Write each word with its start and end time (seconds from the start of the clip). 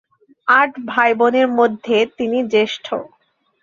আট 0.47 0.71
ভাই-বোনের 0.89 1.47
মধ্যে 1.59 1.97
তিনি 2.17 2.37
জ্যেষ্ঠ। 2.51 2.85